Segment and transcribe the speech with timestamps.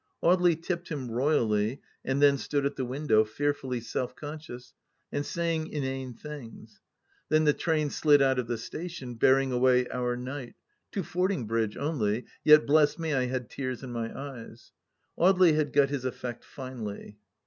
[0.23, 4.73] Audely tipped him royally, and then stood at the win dow, fearfully self conscious—
[5.11, 6.81] and saying inane things....
[7.29, 10.55] Then the train slid out of the station, bearing away our knight—
[10.93, 14.71] to Fordingbridge only I Yet, bless me, I had tears in my eyes
[15.19, 17.19] t Audely had got his effect finely.